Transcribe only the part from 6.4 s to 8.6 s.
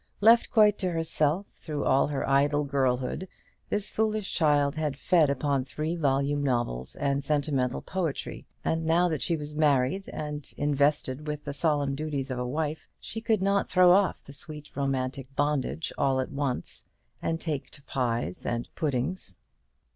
novels and sentimental poetry: